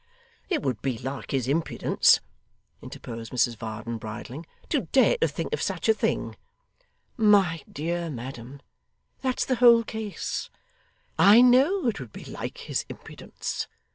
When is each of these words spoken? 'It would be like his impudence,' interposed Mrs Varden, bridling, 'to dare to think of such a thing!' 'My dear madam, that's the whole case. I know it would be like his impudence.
'It 0.49 0.63
would 0.63 0.81
be 0.81 0.97
like 0.97 1.29
his 1.29 1.47
impudence,' 1.47 2.21
interposed 2.81 3.31
Mrs 3.31 3.55
Varden, 3.55 3.99
bridling, 3.99 4.47
'to 4.67 4.81
dare 4.91 5.15
to 5.21 5.27
think 5.27 5.53
of 5.53 5.61
such 5.61 5.87
a 5.87 5.93
thing!' 5.93 6.35
'My 7.17 7.61
dear 7.71 8.09
madam, 8.09 8.63
that's 9.21 9.45
the 9.45 9.57
whole 9.57 9.83
case. 9.83 10.49
I 11.19 11.41
know 11.41 11.85
it 11.85 11.99
would 11.99 12.11
be 12.11 12.25
like 12.25 12.57
his 12.57 12.83
impudence. 12.89 13.67